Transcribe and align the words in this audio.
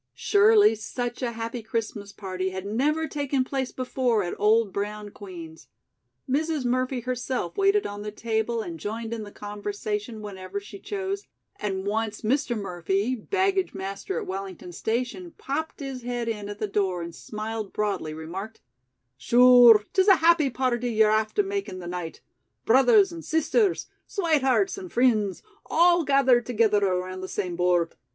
Surely 0.15 0.73
such 0.73 1.21
a 1.21 1.33
happy 1.33 1.61
Christmas 1.61 2.11
party 2.11 2.49
had 2.49 2.65
never 2.65 3.07
taken 3.07 3.43
place 3.43 3.71
before 3.71 4.23
at 4.23 4.33
old 4.39 4.73
brown 4.73 5.11
Queen's. 5.11 5.67
Mrs. 6.27 6.65
Murphy 6.65 7.01
herself 7.01 7.55
waited 7.55 7.85
on 7.85 8.01
the 8.01 8.09
table 8.09 8.63
and 8.63 8.79
joined 8.79 9.13
in 9.13 9.21
the 9.21 9.31
conversation 9.31 10.23
whenever 10.23 10.59
she 10.59 10.79
chose, 10.79 11.27
and 11.57 11.85
once 11.85 12.21
Mr. 12.21 12.57
Murphy, 12.57 13.13
baggage 13.13 13.75
master 13.75 14.19
at 14.19 14.25
Wellington 14.25 14.71
station, 14.71 15.35
popped 15.37 15.81
his 15.81 16.01
head 16.01 16.27
in 16.27 16.49
at 16.49 16.57
the 16.57 16.65
door 16.67 17.03
and 17.03 17.13
smiling 17.13 17.69
broadly, 17.69 18.11
remarked: 18.11 18.59
"Shure, 19.17 19.85
'tis 19.93 20.07
a 20.07 20.15
happy 20.15 20.49
party 20.49 20.89
ye're 20.89 21.11
after 21.11 21.43
makin' 21.43 21.77
the 21.77 21.85
night; 21.85 22.21
brothers 22.65 23.11
and 23.11 23.23
sisters; 23.23 23.85
swatehearts 24.07 24.79
and 24.79 24.91
frinds 24.91 25.43
all 25.67 26.03
gathered 26.03 26.47
togither 26.47 26.83
around 26.87 27.21
the 27.21 27.27
same 27.27 27.55
board. 27.55 27.93